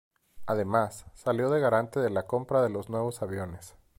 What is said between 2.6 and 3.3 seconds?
de los nuevos